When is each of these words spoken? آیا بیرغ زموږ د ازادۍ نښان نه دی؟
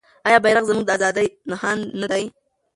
آیا 0.27 0.37
بیرغ 0.43 0.63
زموږ 0.69 0.85
د 0.87 0.91
ازادۍ 0.97 1.27
نښان 1.51 1.77
نه 2.01 2.07
دی؟ 2.11 2.25